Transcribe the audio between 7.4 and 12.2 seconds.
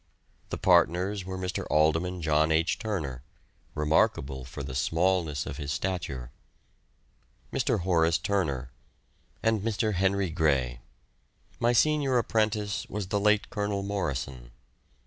Mr. Horace Turner, and Mr. Henry Grey. My senior